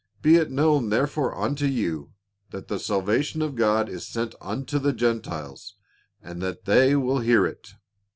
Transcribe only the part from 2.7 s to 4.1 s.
salvation of God is